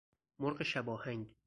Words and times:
مرغ 0.39 0.63
شب 0.63 0.89
آهنگ 0.89 1.35